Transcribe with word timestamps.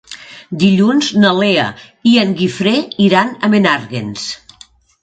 Dilluns 0.63 1.09
na 1.25 1.33
Lea 1.41 1.67
i 2.13 2.15
en 2.23 2.35
Guifré 2.41 2.75
iran 3.11 3.35
a 3.49 3.53
Menàrguens. 3.57 4.27